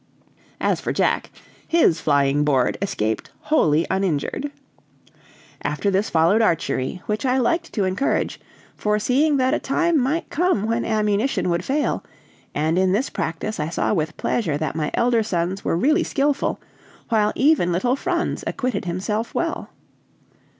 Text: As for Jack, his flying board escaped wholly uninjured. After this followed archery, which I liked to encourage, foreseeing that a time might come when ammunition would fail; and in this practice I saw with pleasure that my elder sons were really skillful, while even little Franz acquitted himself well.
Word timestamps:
As 0.59 0.81
for 0.81 0.91
Jack, 0.91 1.29
his 1.67 2.01
flying 2.01 2.43
board 2.43 2.75
escaped 2.81 3.29
wholly 3.41 3.85
uninjured. 3.91 4.49
After 5.61 5.91
this 5.91 6.09
followed 6.09 6.41
archery, 6.41 7.03
which 7.05 7.23
I 7.23 7.37
liked 7.37 7.71
to 7.73 7.83
encourage, 7.83 8.39
foreseeing 8.75 9.37
that 9.37 9.53
a 9.53 9.59
time 9.59 9.99
might 9.99 10.31
come 10.31 10.65
when 10.65 10.85
ammunition 10.85 11.51
would 11.51 11.63
fail; 11.63 12.03
and 12.55 12.79
in 12.79 12.93
this 12.93 13.11
practice 13.11 13.59
I 13.59 13.69
saw 13.69 13.93
with 13.93 14.17
pleasure 14.17 14.57
that 14.57 14.75
my 14.75 14.89
elder 14.95 15.21
sons 15.21 15.63
were 15.63 15.77
really 15.77 16.03
skillful, 16.03 16.59
while 17.09 17.31
even 17.35 17.71
little 17.71 17.95
Franz 17.95 18.43
acquitted 18.47 18.85
himself 18.85 19.35
well. 19.35 19.69